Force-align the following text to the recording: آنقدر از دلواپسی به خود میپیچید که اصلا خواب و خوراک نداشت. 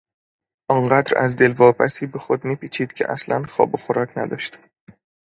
آنقدر 0.69 1.17
از 1.17 1.35
دلواپسی 1.35 2.05
به 2.07 2.19
خود 2.19 2.45
میپیچید 2.45 2.93
که 2.93 3.11
اصلا 3.11 3.43
خواب 3.43 3.73
و 3.73 3.77
خوراک 3.77 4.17
نداشت. 4.17 4.57